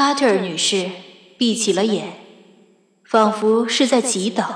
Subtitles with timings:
[0.00, 0.86] 卡特尔女士
[1.36, 2.06] 闭起了眼，
[3.04, 4.46] 仿佛是在祈祷。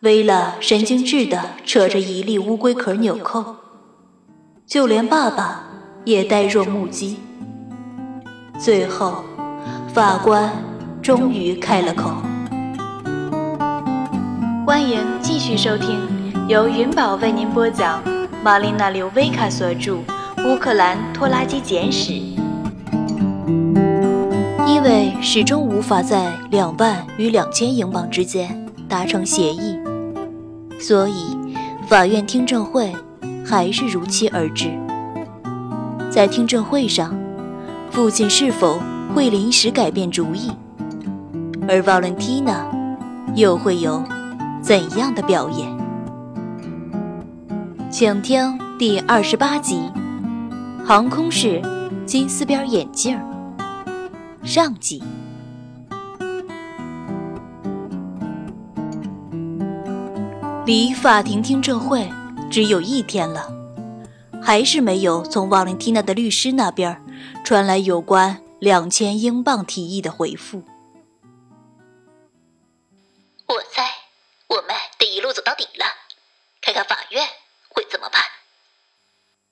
[0.00, 3.56] 薇拉神经质地扯着一粒乌龟壳纽扣，
[4.66, 5.64] 就连爸爸
[6.06, 7.18] 也呆若木鸡。
[8.58, 9.26] 最后，
[9.92, 10.50] 法官
[11.02, 12.10] 终于开了口
[14.66, 16.08] ：“欢迎继续收听
[16.48, 18.02] 由云宝为您播讲，
[18.42, 19.96] 玛丽娜·刘维卡所著
[20.46, 22.12] 《乌克兰拖拉机简史》。”
[24.82, 29.78] 因为始终无法在两万与两千英镑之间达成协议，
[30.78, 31.36] 所以
[31.86, 32.90] 法院听证会
[33.44, 34.70] 还是如期而至。
[36.10, 37.14] 在听证会上，
[37.90, 38.80] 父亲是否
[39.14, 40.50] 会临时改变主意，
[41.68, 42.64] 而 Valentina
[43.34, 44.02] 又会有
[44.62, 45.68] 怎样的表演？
[47.90, 49.92] 请听第二十八集：
[50.86, 51.60] 航空式
[52.06, 53.20] 金丝边眼镜。
[54.42, 55.02] 上集，
[60.66, 62.10] 离法庭听证会
[62.50, 63.52] 只有一天了，
[64.42, 67.00] 还是没有从瓦伦蒂娜的律师那边
[67.44, 70.64] 传来有关两千英镑提议的回复。
[73.46, 73.88] 我猜
[74.48, 75.84] 我们得一路走到底了，
[76.62, 77.24] 看看法院
[77.68, 78.22] 会怎么办。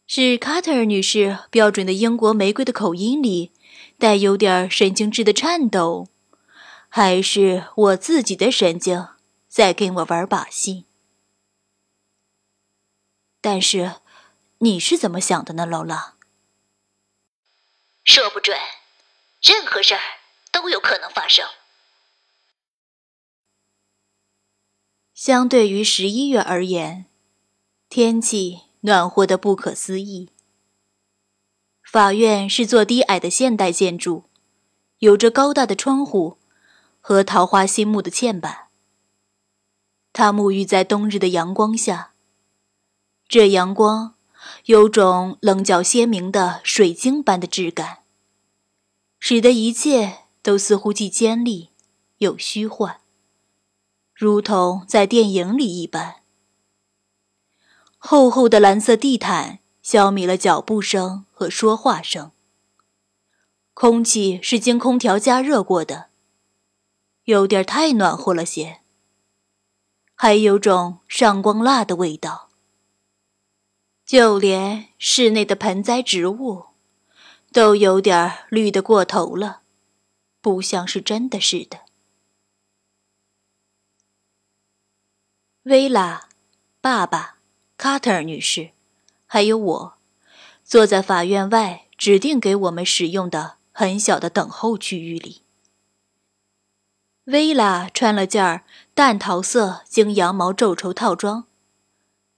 [0.06, 3.52] 是卡特尔女士标准的英国玫瑰的口音里。
[3.98, 6.06] 带有点神经质的颤抖，
[6.88, 9.08] 还是我自己的神经
[9.48, 10.84] 在跟我玩把戏？
[13.40, 13.96] 但是，
[14.58, 16.14] 你是怎么想的呢，劳拉？
[18.04, 18.56] 说不准，
[19.42, 20.00] 任何事儿
[20.52, 21.44] 都有可能发生。
[25.12, 27.06] 相对于十一月而言，
[27.88, 30.30] 天气暖和的不可思议。
[31.90, 34.24] 法院是座低矮的现代建筑，
[34.98, 36.36] 有着高大的窗户
[37.00, 38.68] 和桃花心木的嵌板。
[40.12, 42.12] 它沐浴在冬日的阳光下，
[43.26, 44.16] 这阳光
[44.66, 48.00] 有种棱角鲜明的水晶般的质感，
[49.18, 51.70] 使得一切都似乎既尖利
[52.18, 53.00] 又虚幻，
[54.12, 56.16] 如同在电影里一般。
[57.96, 59.60] 厚厚的蓝色地毯。
[59.90, 62.30] 消弭了脚步声和说话声。
[63.72, 66.10] 空气是经空调加热过的，
[67.24, 68.82] 有点太暖和了些。
[70.14, 72.50] 还有种上光蜡的味道。
[74.04, 76.66] 就连室内的盆栽植物，
[77.50, 79.62] 都有点绿的过头了，
[80.42, 81.86] 不像是真的似的。
[85.62, 86.28] 薇拉，
[86.82, 87.38] 爸爸，
[87.78, 88.72] 卡特尔女士。
[89.30, 89.98] 还有我，
[90.64, 95.42] 坐在法院外指定给我们使用的很小的等候区域里。
[97.24, 101.44] 薇拉穿了件淡桃色经羊毛皱绸套装，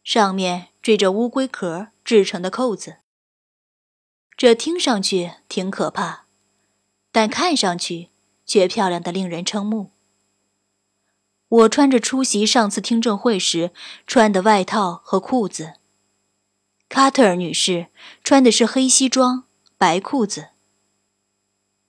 [0.02, 2.96] 上面缀着乌龟壳制成的扣子。
[4.36, 6.24] 这听上去挺可怕，
[7.12, 8.10] 但看上去
[8.44, 9.92] 却漂亮的令人瞠目。
[11.46, 13.70] 我穿着出席上次听证会时
[14.08, 15.74] 穿的外套和裤子。
[16.90, 17.86] 卡特尔女士
[18.24, 19.44] 穿的是黑西装、
[19.78, 20.48] 白裤子。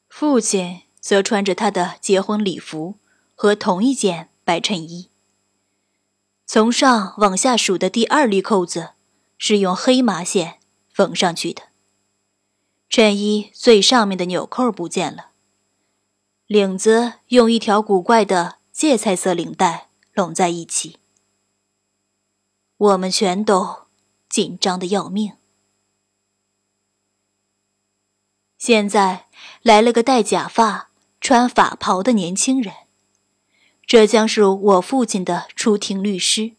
[0.07, 2.99] 父亲则穿着他的结婚礼服
[3.33, 5.09] 和同一件白衬衣。
[6.45, 8.91] 从上往下数的第二粒扣子
[9.39, 10.59] 是用黑麻线
[10.93, 11.63] 缝上去的。
[12.87, 15.31] 衬衣最上面的纽扣不见了，
[16.45, 20.99] 领子用一条古怪的芥菜色领带拢在一起。
[22.77, 23.80] 我们全都。
[24.31, 25.33] 紧张的要命。
[28.57, 29.27] 现在
[29.61, 32.73] 来了个戴假发、穿法袍的年轻人，
[33.85, 36.53] 这将是我父亲的出庭律师。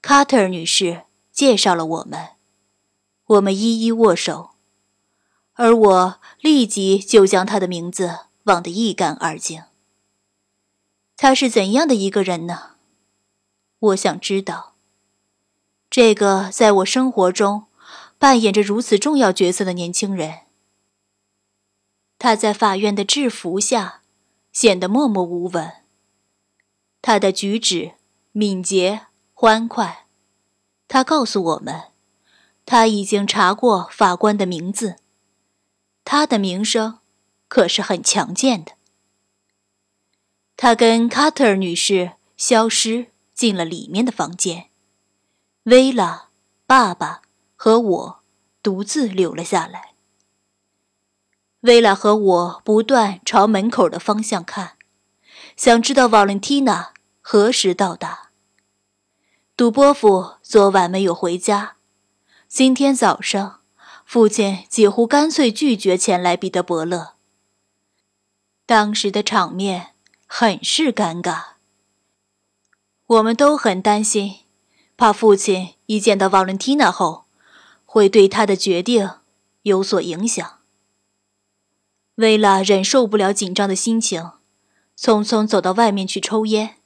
[0.00, 2.30] 卡特尔女士介绍了我们，
[3.26, 4.52] 我们一一握手，
[5.54, 9.64] 而我立即就将他的名字忘得一干二净。
[11.16, 12.76] 他是怎样的一个人呢？
[13.78, 14.75] 我想知道。
[15.88, 17.66] 这个在我生活中
[18.18, 20.40] 扮演着如此重要角色的年轻人，
[22.18, 24.02] 他在法院的制服下
[24.52, 25.72] 显得默默无闻。
[27.00, 27.92] 他的举止
[28.32, 30.06] 敏捷欢快。
[30.88, 31.84] 他告诉我们，
[32.64, 34.96] 他已经查过法官的名字，
[36.04, 36.98] 他的名声
[37.48, 38.72] 可是很强健的。
[40.56, 44.70] 他跟卡特尔女士消失进了里面的房间。
[45.66, 46.28] 薇拉、
[46.64, 47.22] 爸爸
[47.56, 48.20] 和我
[48.62, 49.94] 独自留了下来。
[51.62, 54.76] 薇拉和我不断朝门口的方向看，
[55.56, 58.30] 想知道瓦伦蒂娜何时到达。
[59.56, 61.74] 杜波夫昨晚没有回家，
[62.46, 63.62] 今天早上，
[64.04, 67.14] 父亲几乎干脆拒绝前来彼得伯勒。
[68.66, 69.94] 当时的场面
[70.28, 71.54] 很是尴尬，
[73.06, 74.45] 我们都很担心，
[74.96, 77.26] 怕父亲一见到瓦伦蒂娜后，
[77.84, 79.10] 会对他的决定
[79.62, 80.60] 有所影响。
[82.14, 84.30] 薇拉忍受不了紧张的心情，
[84.98, 86.76] 匆匆走到外面去抽烟。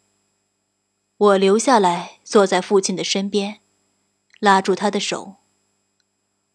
[1.16, 3.60] 我留下来坐在父亲的身边，
[4.40, 5.36] 拉住他的手。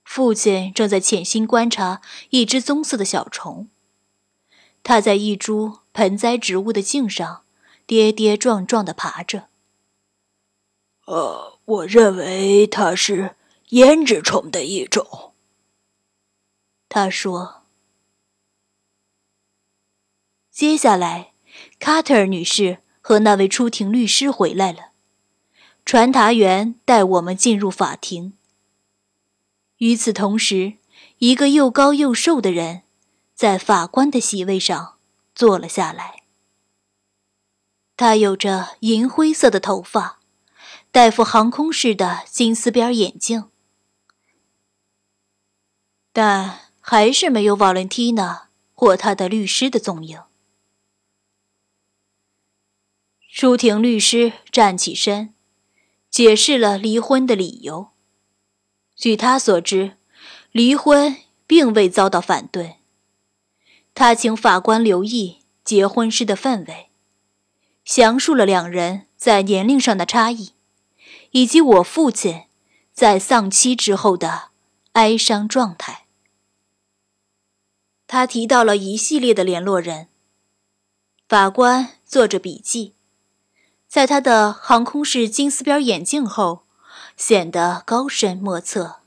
[0.04, 3.70] 父亲正在潜心观察一只棕色的小虫，
[4.84, 7.44] 它在一株盆栽植物的茎上
[7.86, 9.48] 跌跌撞撞地爬着。
[11.06, 13.36] 呃，我认为它是
[13.70, 15.34] 胭脂虫的一种。
[16.90, 17.64] 他说。
[20.50, 21.34] 接下来，
[21.80, 24.92] 卡特尔女士和那位出庭律师回来了。
[25.84, 28.34] 传达员带我们进入法庭。
[29.78, 30.78] 与此同时，
[31.18, 32.84] 一个又高又瘦的人
[33.36, 34.98] 在法官的席位上
[35.36, 36.24] 坐了下来。
[37.98, 40.20] 他有着银灰色的头发，
[40.96, 43.50] 戴副航空式的金丝边眼镜，
[46.14, 50.22] 但还是没有瓦伦蒂娜或他的律师的踪影。
[53.28, 55.34] 舒婷律师站起身，
[56.10, 57.90] 解释了离婚的理由。
[58.96, 59.98] 据他所知，
[60.54, 62.78] 离婚并未遭到反对。
[63.94, 66.90] 他请法官留意结婚时的氛围，
[67.84, 70.55] 详述了两人在年龄上的差异，
[71.36, 72.44] 以及我父亲
[72.94, 74.52] 在丧妻之后的
[74.94, 76.06] 哀伤状态。
[78.08, 80.08] 他提到了一系列的联络人。
[81.28, 82.94] 法官做着笔记。
[83.86, 86.64] 在他的航空式金丝边眼镜后，
[87.18, 89.02] 显得高深莫测。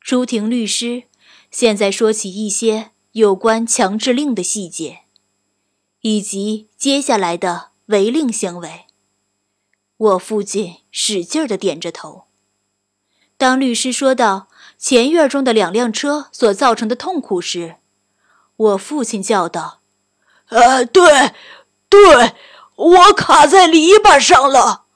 [0.00, 1.04] 出庭律师
[1.52, 5.02] 现在说起一些有关强制令的细节，
[6.00, 8.86] 以及接下来的违令行为。
[10.02, 12.24] 我父亲使劲地点着头。
[13.36, 17.76] 当律师说到前院中的两辆车所造成的痛苦时，
[18.56, 19.80] 我父亲叫道
[20.50, 21.32] ：“呃，对，
[21.88, 22.34] 对。”
[22.74, 24.86] 我卡在篱笆上了。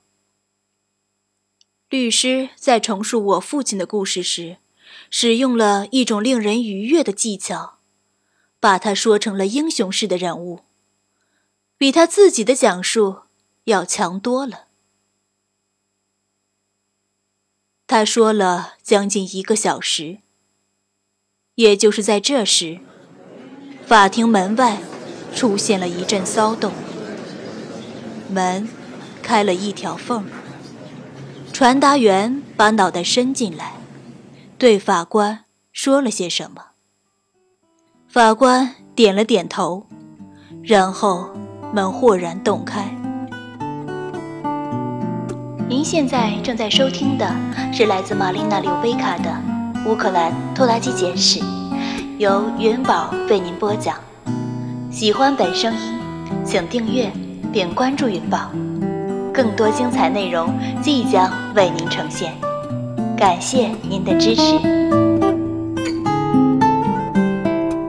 [1.88, 4.56] 律师在重述我父亲的故事时，
[5.08, 7.78] 使用了一种令人愉悦的技巧，
[8.58, 10.62] 把他说成了英雄式的人物，
[11.76, 13.20] 比他自己的讲述
[13.64, 14.65] 要强多了。
[17.88, 20.18] 他说了将近一个小时，
[21.54, 22.80] 也就是在这时，
[23.86, 24.78] 法庭门外
[25.32, 26.72] 出现了一阵骚动。
[28.28, 28.68] 门
[29.22, 30.26] 开了一条缝，
[31.52, 33.74] 传达员把脑袋伸进来，
[34.58, 36.70] 对法官说了些什么。
[38.08, 39.86] 法官点了点头，
[40.64, 41.30] 然后
[41.72, 42.95] 门豁然洞开。
[45.68, 47.28] 您现在正在收听的
[47.72, 49.30] 是来自玛丽娜·刘贝卡的
[49.90, 51.40] 《乌克兰拖拉机简史》，
[52.18, 53.96] 由云宝为您播讲。
[54.92, 55.80] 喜欢本声音，
[56.44, 57.10] 请订阅。
[57.52, 58.50] 并关注云宝，
[59.32, 62.34] 更多精彩内容即将为您呈现。
[63.16, 64.58] 感谢您的支持。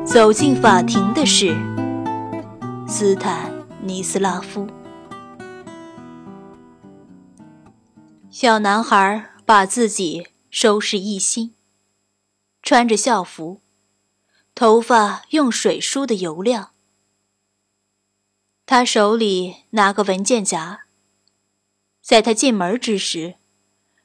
[0.06, 1.54] 走进法庭的是
[2.88, 4.66] 斯坦尼斯拉夫。
[8.30, 11.56] 小男孩把自己收拾一新，
[12.62, 13.62] 穿着校服，
[14.54, 16.74] 头发用水梳得油亮。
[18.66, 20.88] 他手里拿个文件夹，
[22.02, 23.36] 在他进门之时，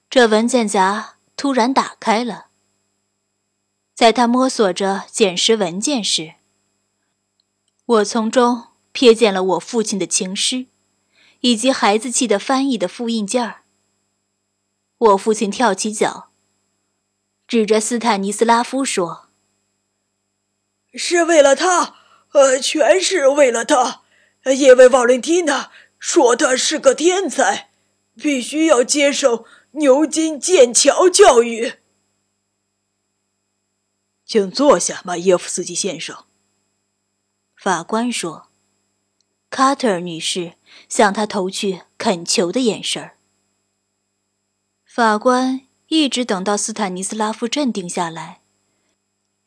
[0.09, 2.47] 这文件夹突然打开了。
[3.93, 6.35] 在他摸索着捡拾文件时，
[7.85, 10.67] 我从中瞥见了我父亲的情诗，
[11.41, 13.62] 以及孩子气的翻译的复印件儿。
[15.02, 16.30] 我父亲跳起脚，
[17.49, 19.28] 指着斯坦尼斯拉夫说
[20.94, 21.97] ：“是为了他，
[22.30, 24.02] 呃，全是为了他。”
[24.56, 27.71] 因为瓦伦蒂娜说他是个天才，
[28.16, 31.75] 必须要接受牛津剑桥教育。
[34.25, 36.25] 请坐下，马耶夫斯基先生。
[37.56, 38.49] 法官说
[39.50, 40.54] ：“卡特尔女士
[40.88, 43.18] 向他投去恳求的眼神儿。”
[44.95, 48.43] 法官一直等到斯坦尼斯拉夫镇定下来，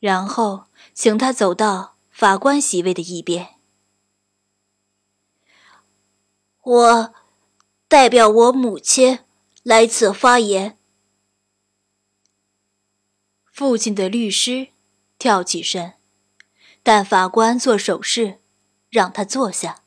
[0.00, 3.54] 然后请他走到法官席位的一边。
[6.64, 7.14] 我
[7.86, 9.20] 代表我母亲
[9.62, 10.76] 来此发言。
[13.44, 14.70] 父亲的律师
[15.16, 15.92] 跳起身，
[16.82, 18.40] 但法官做手势，
[18.90, 19.84] 让他坐下。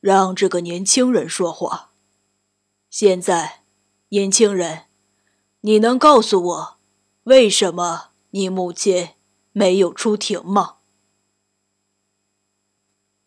[0.00, 1.92] 让这个年轻人说话。
[2.88, 3.64] 现在，
[4.08, 4.84] 年轻人，
[5.62, 6.78] 你能告诉我，
[7.24, 9.10] 为什么你母亲
[9.52, 10.76] 没有出庭吗？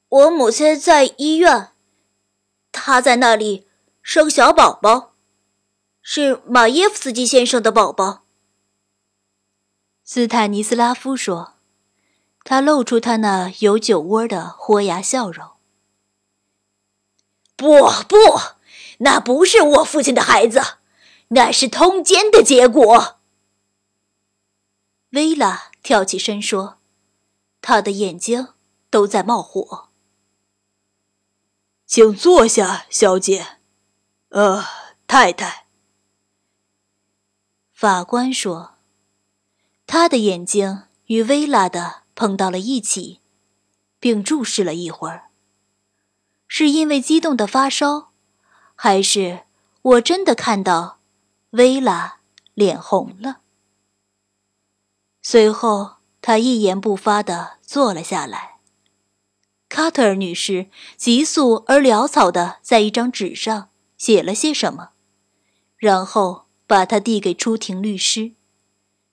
[0.08, 1.72] 我母亲在医院，
[2.72, 3.68] 她在那里
[4.02, 5.14] 生小宝宝，
[6.02, 8.24] 是马耶夫斯基先生的宝宝。
[10.04, 11.56] 斯坦尼斯拉夫说，
[12.44, 15.52] 他露出他那有酒窝的豁牙笑容。
[17.56, 17.68] 不
[18.08, 18.18] 不，
[19.00, 20.62] 那不是我父亲的孩子，
[21.30, 23.20] 那是通奸的结果。
[25.12, 26.78] 薇拉跳起身说，
[27.62, 28.50] 他的眼睛
[28.90, 29.90] 都在冒火。
[31.86, 33.58] 请坐下，小姐。
[34.30, 34.64] 呃，
[35.08, 35.66] 太太。
[37.74, 38.76] 法官说，
[39.88, 43.22] 他的眼睛与薇拉的碰到了一起，
[44.00, 45.32] 并注视了一会儿。
[46.48, 48.09] 是因为激动的发烧，
[48.82, 49.42] 还是
[49.82, 51.02] 我真的看到
[51.50, 52.22] 薇拉
[52.54, 53.42] 脸红了？
[55.22, 58.60] 随后，他一言不发的坐了下来。
[59.68, 64.92] 卡特尔女士急速而潦草的在一张纸上写了些什么，
[65.76, 68.32] 然后把它递给出庭律师。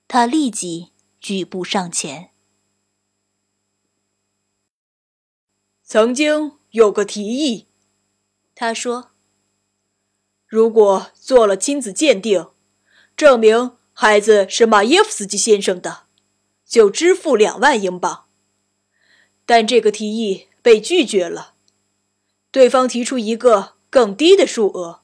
[0.06, 2.30] 他立即举步上前。
[5.82, 7.66] 曾经有个提议，
[8.54, 9.10] 他说
[10.46, 12.48] ：“如果做了亲子鉴定，
[13.16, 16.06] 证明孩子是马耶夫斯基先生的，
[16.64, 18.26] 就支付两万英镑。”
[19.44, 21.54] 但这个提议被拒绝了，
[22.50, 25.02] 对方提出一个更低的数额，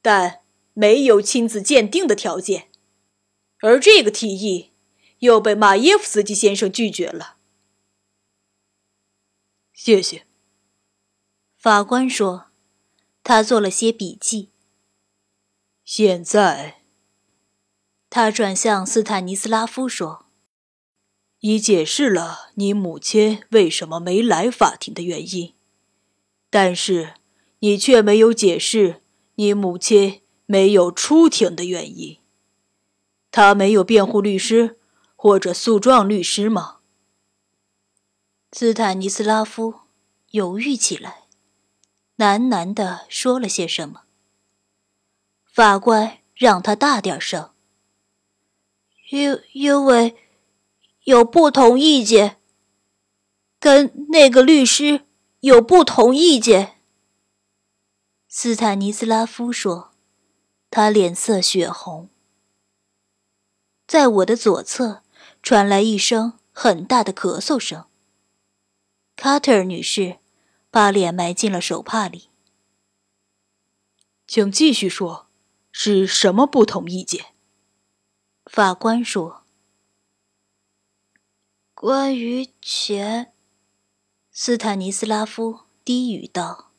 [0.00, 0.40] 但
[0.72, 2.68] 没有亲子鉴定的条件，
[3.58, 4.72] 而这个提议
[5.18, 7.36] 又被马耶夫斯基先生拒绝了。
[9.72, 10.24] 谢谢。
[11.56, 12.46] 法官说，
[13.22, 14.50] 他做了些笔记。
[15.84, 16.82] 现在，
[18.08, 20.24] 他转向斯坦尼斯拉夫说。
[21.40, 25.52] 已解释了你母亲为什么没来法庭的原因，
[26.48, 27.16] 但是
[27.58, 29.02] 你却没有解释
[29.34, 32.18] 你母亲没有出庭的原因。
[33.30, 34.78] 她没有辩护律师
[35.14, 36.78] 或者诉状律师吗？
[38.52, 39.80] 斯坦尼斯拉夫
[40.30, 41.24] 犹豫起来，
[42.16, 44.03] 喃喃地说了些什么。
[45.54, 47.52] 法官让他大点声，
[49.10, 50.16] 因因为。
[51.04, 52.40] 有不同意见，
[53.60, 55.04] 跟那个律师
[55.40, 56.80] 有不同意见。
[58.26, 59.92] 斯坦尼斯拉夫说，
[60.70, 62.08] 他脸色血红。
[63.86, 65.02] 在我的左侧
[65.42, 67.84] 传来一声很大的咳嗽声。
[69.14, 70.20] 卡特尔女士
[70.70, 72.30] 把脸埋进了手帕里。
[74.26, 75.28] 请继续说，
[75.76, 77.34] 是什么不同意见？
[78.46, 79.42] 法官说。
[81.74, 83.32] 关于钱，
[84.30, 86.70] 斯坦尼斯拉夫低语道：“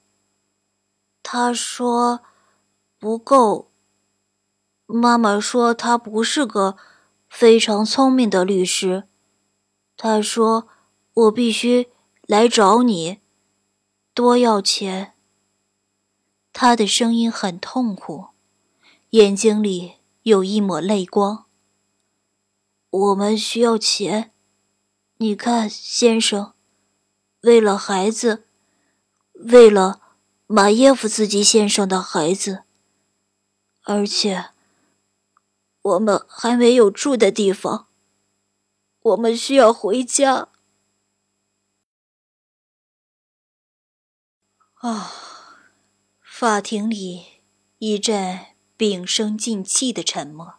[1.22, 2.22] 他说
[2.98, 3.70] 不够。
[4.86, 6.78] 妈妈说他不是个
[7.28, 9.10] 非常聪明的律师。
[9.98, 10.70] 他说
[11.14, 11.90] 我必须
[12.22, 13.20] 来找你，
[14.14, 15.16] 多要钱。”
[16.54, 18.28] 他的声音很痛苦，
[19.16, 21.46] 眼睛里有一抹泪光。
[22.90, 24.34] 我们需要钱。
[25.20, 26.54] 你看，先生，
[27.40, 28.46] 为了孩子，
[29.32, 30.02] 为了
[30.48, 32.66] 马耶夫斯基先生的孩子，
[33.84, 34.50] 而且
[35.82, 37.88] 我们还没有住的地方，
[39.00, 40.50] 我们需要回家。
[44.74, 45.10] 啊！
[46.20, 47.44] 法庭里
[47.78, 50.56] 一阵屏声静气的沉默。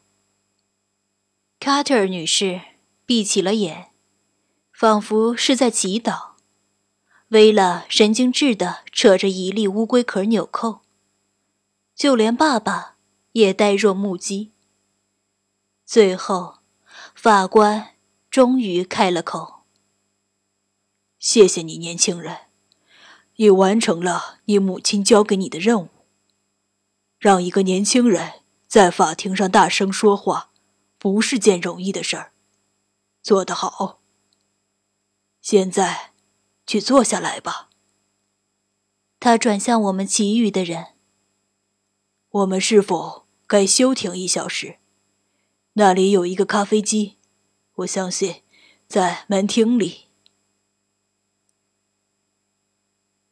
[1.59, 2.61] 卡特尔女士
[3.05, 3.91] 闭起了眼。
[4.79, 6.33] 仿佛是在祈祷，
[7.29, 10.83] 薇拉神经质地扯着一粒乌龟壳纽扣，
[11.95, 12.97] 就连爸爸
[13.33, 14.53] 也呆若木鸡。
[15.87, 16.59] 最后，
[17.15, 17.95] 法官
[18.29, 19.63] 终于开了口
[21.19, 22.41] ：“谢谢你，年轻人，
[23.37, 25.89] 你完成了你母亲交给你的任务。
[27.19, 30.51] 让一个年轻人在法庭上大声说话，
[30.99, 32.33] 不是件容易的事儿。”
[33.23, 34.01] 做得好。
[35.41, 36.13] 现在，
[36.67, 37.71] 去坐下来吧。
[39.19, 40.89] 他转向我们其余的人。
[42.29, 44.79] 我们是否该休庭一小时？
[45.75, 47.17] 那里有一个咖啡机，
[47.77, 48.43] 我相信，
[48.87, 50.07] 在门厅里。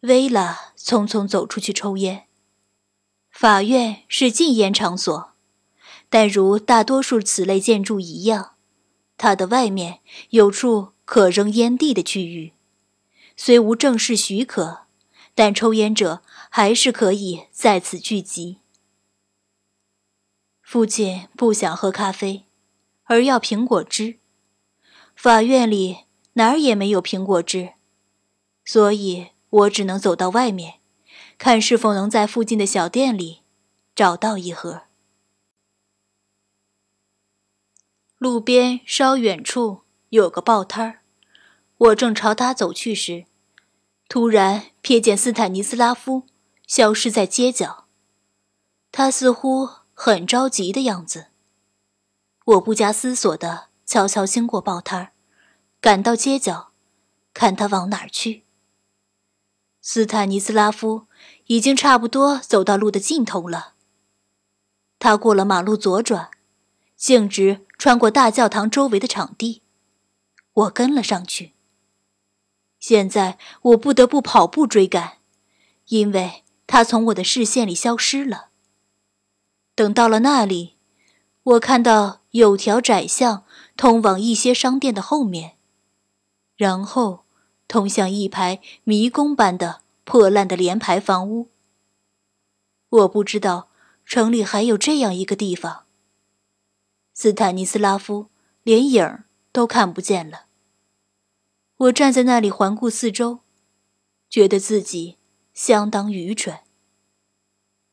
[0.00, 2.29] 薇拉匆匆走出去抽烟。
[3.35, 5.33] 法院是禁烟场所，
[6.09, 8.55] 但如大多数此类建筑一样，
[9.19, 9.99] 它的外面
[10.31, 12.53] 有处可扔烟蒂的区域，
[13.37, 14.83] 虽无正式许可，
[15.35, 18.59] 但抽烟者还是可以在此聚集。
[20.62, 22.45] 父亲不想喝咖啡，
[23.03, 24.21] 而要苹果汁。
[25.17, 27.73] 法院里哪儿也没有苹果汁，
[28.64, 30.84] 所以我只能走到外面。
[31.38, 33.43] 看是否能在附近的小店里
[33.95, 34.85] 找到一盒。
[38.19, 41.03] 路边稍远处有个报摊儿，
[41.76, 43.26] 我正朝他走去时，
[44.09, 46.23] 突然瞥见斯坦尼斯拉夫
[46.67, 47.87] 消失在街角。
[48.91, 51.26] 他似乎很着急的样子。
[52.47, 55.12] 我不加思索地悄悄经过报摊儿，
[55.81, 56.73] 赶到街角，
[57.35, 58.45] 看他往哪儿去。
[59.83, 61.07] 斯坦尼斯拉夫。
[61.47, 63.75] 已经差不多走到路的尽头了。
[64.99, 66.31] 他过了马路左转，
[66.97, 69.63] 径直穿过大教堂周围的场地，
[70.53, 71.53] 我跟了上去。
[72.81, 75.19] 现在我不得不跑步追赶，
[75.89, 78.49] 因为他从我的视线里消失了。
[79.75, 80.77] 等到了那里，
[81.43, 83.45] 我看到有条窄巷
[83.77, 85.57] 通往一些商店的后面，
[86.57, 87.25] 然后
[87.69, 89.84] 通向一排迷宫般的。
[90.04, 91.50] 破烂的连排房屋。
[92.88, 93.70] 我不知道
[94.04, 95.87] 城里还有这样一个地方。
[97.12, 98.28] 斯坦尼斯拉夫
[98.62, 100.46] 连影儿都看不见了。
[101.76, 103.40] 我站在那里环顾四周，
[104.28, 105.18] 觉得自己
[105.52, 106.60] 相当愚蠢。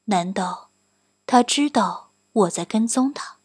[0.05, 0.71] 难道
[1.25, 3.39] 他知道我在跟踪他？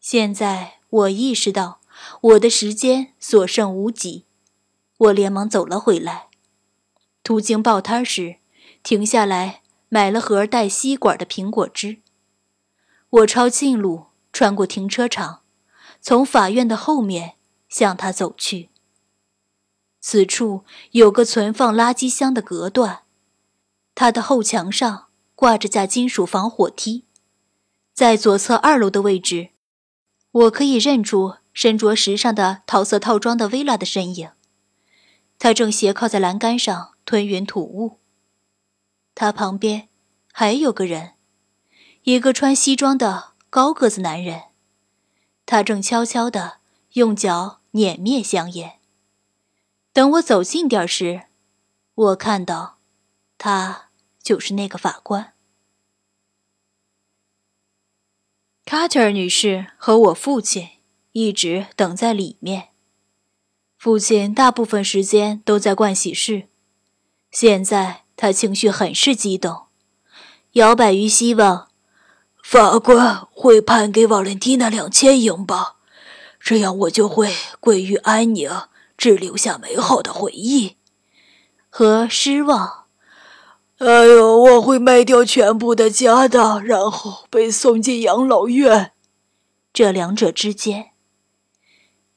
[0.00, 1.80] 现在我意识到
[2.20, 4.26] 我的时间所剩无几。
[5.02, 6.28] 我连忙走了回来，
[7.24, 8.36] 途经报摊时，
[8.84, 11.98] 停下来买了盒带吸管的苹果汁。
[13.10, 15.42] 我抄近路，穿过停车场，
[16.00, 17.34] 从法院的后面
[17.68, 18.68] 向他走去。
[20.00, 23.02] 此处有个存放垃圾箱的隔断，
[23.96, 27.06] 它的后墙上挂着架金属防火梯，
[27.92, 29.50] 在左侧二楼的位置，
[30.30, 34.30] 我可以认出身着时尚的桃色套装的薇拉的身影。
[35.42, 37.98] 他正斜靠在栏杆上吞云吐雾。
[39.12, 39.88] 他旁边
[40.32, 41.14] 还有个人，
[42.04, 44.44] 一个穿西装的高个子男人。
[45.44, 46.58] 他正悄悄地
[46.92, 48.78] 用脚碾灭香烟。
[49.92, 51.24] 等我走近点时，
[51.92, 52.78] 我看到，
[53.36, 53.90] 他
[54.22, 55.34] 就是那个法官。
[58.64, 60.68] 卡特尔女士和我父亲
[61.10, 62.71] 一直等在里面。
[63.82, 66.44] 父亲大部分时间都在盥洗室，
[67.32, 69.62] 现在他情绪很是激动，
[70.52, 71.66] 摇摆于希望
[72.44, 75.74] 法官会判给瓦伦蒂娜两千英镑，
[76.38, 78.48] 这样我就会归于安宁，
[78.96, 80.76] 只留下美好的回忆
[81.68, 82.84] 和失望。
[83.78, 88.92] 哎呦，我会卖掉全部的家当，然后被送进养老院。
[89.72, 90.90] 这两者之间，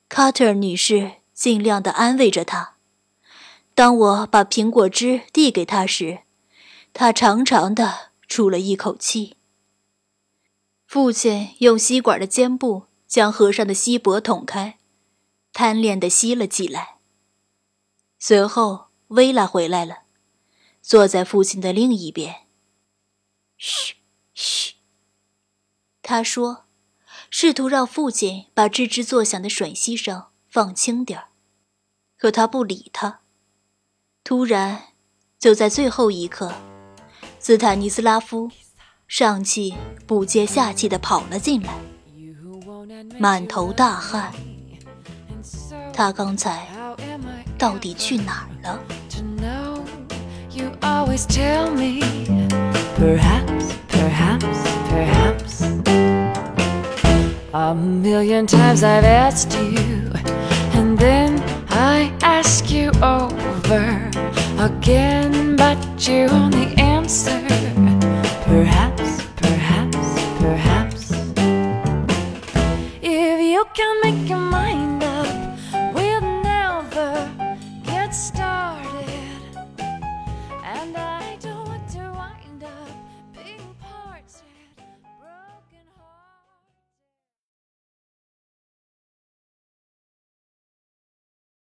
[0.07, 1.24] 卡特女士。
[1.35, 2.77] 尽量的安慰着他。
[3.75, 6.21] 当我把苹果汁递给他时，
[6.93, 9.35] 他长长的出了一口气。
[10.87, 14.77] 父亲用吸管的尖部将和尚的锡箔捅开，
[15.51, 16.99] 贪恋的吸了起来。
[18.17, 20.03] 随后，薇拉回来了，
[20.81, 22.47] 坐在父亲的另一边。
[23.57, 23.95] 嘘，
[24.33, 24.75] 嘘，
[26.01, 26.65] 他说，
[27.29, 30.27] 试图让父亲把吱吱作响的吮吸声。
[30.55, 31.25] 放轻点儿，
[32.17, 33.19] 可他不理他。
[34.23, 34.83] 突然，
[35.37, 36.53] 就在最后一刻，
[37.39, 38.49] 斯坦尼斯拉夫
[39.05, 39.75] 上气
[40.07, 41.73] 不接下气地跑了进来，
[43.19, 44.31] 满头大汗。
[45.91, 46.65] 他刚才
[47.57, 48.79] 到底去哪儿了
[52.97, 53.19] ？then
[58.79, 60.04] I
[62.39, 64.11] ask you over
[64.59, 67.39] again, but you only answer